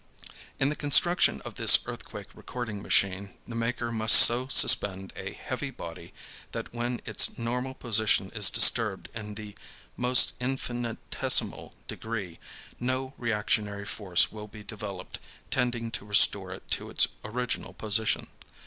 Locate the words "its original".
16.89-17.73